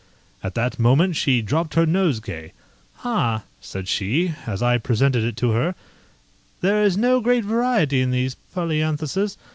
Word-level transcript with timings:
At 0.41 0.55
that 0.55 0.79
moment 0.79 1.15
she 1.15 1.43
dropped 1.43 1.75
her 1.75 1.85
nosegay. 1.85 2.53
"Ah," 3.03 3.43
said 3.59 3.87
she, 3.87 4.33
as 4.47 4.63
I 4.63 4.79
presented 4.79 5.23
it 5.23 5.37
to 5.37 5.51
her, 5.51 5.75
"there 6.61 6.81
is 6.81 6.97
no 6.97 7.19
great 7.21 7.45
variety 7.45 8.01
in 8.01 8.09
these 8.09 8.35
polyanthuses. 8.55 9.37